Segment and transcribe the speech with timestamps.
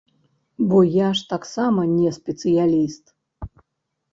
[0.69, 3.03] Бо я ж таксама не спецыяліст.